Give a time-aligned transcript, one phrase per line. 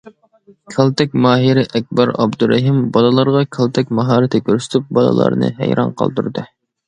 [0.75, 6.49] كالتەك ماھىرى ئەكبەر ئابدۇرېھىم بالىلارغا كالتەك ماھارىتى كۆرسىتىپ بالىلارنى ھەيران قالدۇردى.